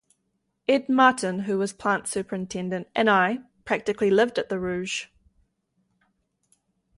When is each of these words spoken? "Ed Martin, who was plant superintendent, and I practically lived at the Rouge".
"Ed 0.67 0.89
Martin, 0.89 1.41
who 1.41 1.59
was 1.59 1.73
plant 1.73 2.07
superintendent, 2.07 2.87
and 2.95 3.07
I 3.07 3.41
practically 3.65 4.09
lived 4.09 4.39
at 4.39 4.49
the 4.49 4.57
Rouge". 4.59 5.05